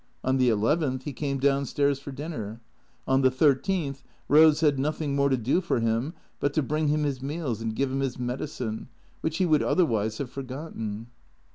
On 0.23 0.37
the 0.37 0.49
eleventh 0.49 1.03
he 1.03 1.13
came 1.13 1.37
down 1.37 1.65
stairs 1.67 1.99
for 1.99 2.11
dinner. 2.11 2.59
On 3.07 3.21
the 3.21 3.29
thirteenth 3.29 4.01
Rose 4.27 4.61
had 4.61 4.79
nothing 4.79 5.15
more 5.15 5.29
to 5.29 5.37
do 5.37 5.61
for 5.61 5.79
him 5.79 6.15
but 6.39 6.53
to 6.55 6.63
bring 6.63 6.87
him 6.87 7.03
his 7.03 7.21
meals 7.21 7.61
and 7.61 7.75
give 7.75 7.91
him 7.91 7.99
his 7.99 8.17
medicine, 8.17 8.87
which 9.21 9.37
he 9.37 9.45
would 9.45 9.61
otherwise 9.61 10.17
have 10.17 10.31
forgotten. 10.31 11.05